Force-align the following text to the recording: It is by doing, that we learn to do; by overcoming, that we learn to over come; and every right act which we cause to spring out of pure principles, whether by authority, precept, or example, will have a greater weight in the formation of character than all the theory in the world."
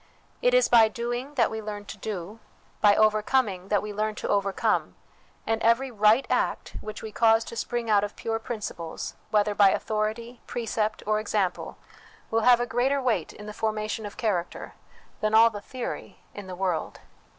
It 0.41 0.55
is 0.55 0.67
by 0.67 0.87
doing, 0.87 1.35
that 1.35 1.51
we 1.51 1.61
learn 1.61 1.85
to 1.85 1.95
do; 1.99 2.39
by 2.81 2.95
overcoming, 2.95 3.67
that 3.67 3.83
we 3.83 3.93
learn 3.93 4.15
to 4.15 4.27
over 4.27 4.51
come; 4.51 4.95
and 5.45 5.61
every 5.61 5.91
right 5.91 6.25
act 6.27 6.75
which 6.81 7.03
we 7.03 7.11
cause 7.11 7.43
to 7.43 7.55
spring 7.55 7.87
out 7.87 8.03
of 8.03 8.15
pure 8.15 8.39
principles, 8.39 9.13
whether 9.29 9.53
by 9.53 9.69
authority, 9.69 10.41
precept, 10.47 11.03
or 11.05 11.19
example, 11.19 11.77
will 12.31 12.41
have 12.41 12.59
a 12.59 12.65
greater 12.65 12.99
weight 12.99 13.31
in 13.31 13.45
the 13.45 13.53
formation 13.53 14.07
of 14.07 14.17
character 14.17 14.73
than 15.19 15.35
all 15.35 15.51
the 15.51 15.61
theory 15.61 16.17
in 16.33 16.47
the 16.47 16.55
world." 16.55 17.01